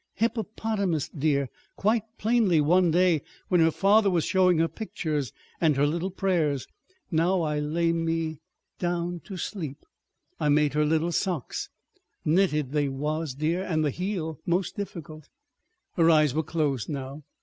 [0.15, 5.31] "Hippopotamus, dear—quite plainly one day, when her father was showing her pictures...
[5.61, 6.65] And her little prayers.
[7.11, 8.39] 'Now I lay me....
[8.79, 9.85] down to sleep.'...
[10.39, 11.69] I made her little socks.
[12.25, 15.29] Knitted they was, dear, and the heel most difficult."
[15.93, 17.21] Her eyes were closed now.